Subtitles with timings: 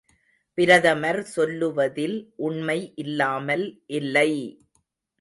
[0.57, 2.17] பிரதமர் சொல்லுவதில்
[2.39, 3.65] உண்மை இல்லாமல்
[3.99, 4.31] இல்லை!